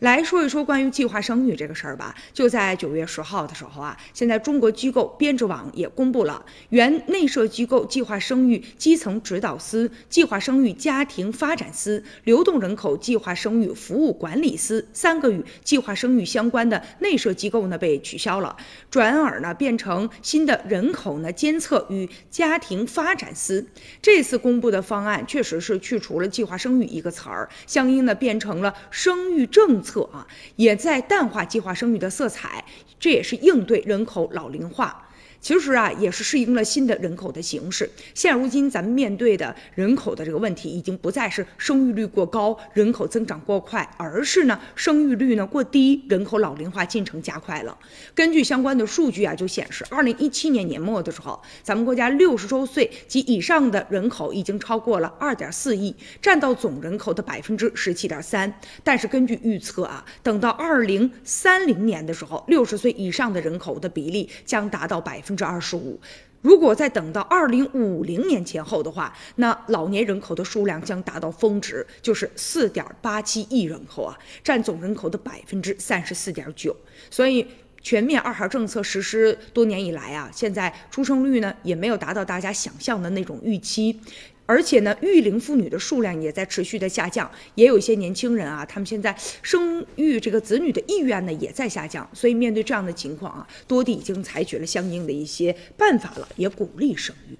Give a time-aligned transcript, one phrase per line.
[0.00, 2.14] 来说一说关于计划生育这个事儿吧。
[2.32, 18.56] 就在九月十号的时候啊，现在中国机构编制网也公布了，原内设机构计划生育基层指导司、计划生育家庭发展司、流动人口计划生育服务管理司三个与计划生育相关的内设机构呢被取消了，
[18.88, 23.66] 转而呢变成新的人口呢监测与家庭发展司。
[24.00, 29.87] 这次公布的方案确实是去除了计划生育一个词儿，相应的变成了生育政策。
[29.88, 30.26] 策啊，
[30.56, 32.64] 也在淡化计划生育的色彩，
[33.00, 35.07] 这也是应对人口老龄化。
[35.40, 37.88] 其实啊，也是适应了新的人口的形势。
[38.12, 47.78] 现如今，咱们面对的人口的这个问题，已经不再是生育率过高、人口增长过快，而是呢生育率呢过低、人口老龄化进程加快了。
[48.16, 58.52] 根据相关的数据啊，就显示，二零一七年年末的时候，咱们国家六十周岁及以上的人口已经超过了二点四亿，占到总人口的百分之十七点三。
[58.82, 65.22] 但是根据预测啊，等到二零三零年的时候，六十岁以上的人口的比例将达到百。
[65.28, 66.00] 分之二十五，
[66.40, 76.74] 如果再等到二零五零年前后的话，那老年人口的数量将达到峰值，就是四点八七亿人口啊，占总人口的百分之三十四点九。
[77.10, 77.46] 所以，
[77.82, 84.00] 全面二孩政策实施多年以来啊，现在出生率呢也没有达到大家想象的那种预期。
[84.48, 97.36] 而且呢，育龄妇女的数量也在持续的下降，也有一些年轻人啊，他们现在生育这个子女的意愿呢也在下降，所以面对这样的情况啊，多地已经采取了相应的一些办法了，也鼓励生育。